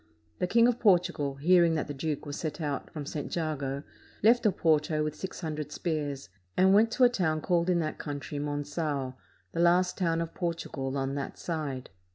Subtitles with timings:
[0.39, 3.35] The King of Portugal, hearing that the duke was set out from St.
[3.35, 3.83] Jago,
[4.23, 8.39] left Oporto with six hundred spears, and went to a town called in that country
[8.39, 9.13] Mongao,
[9.51, 11.91] the last town of Portugal on that side.